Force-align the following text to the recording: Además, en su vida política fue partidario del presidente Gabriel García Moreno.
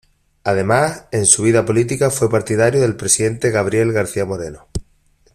Además, 0.43 1.05
en 1.11 1.27
su 1.27 1.43
vida 1.43 1.63
política 1.63 2.09
fue 2.09 2.27
partidario 2.31 2.81
del 2.81 2.95
presidente 2.95 3.51
Gabriel 3.51 3.93
García 3.93 4.25
Moreno. 4.25 4.65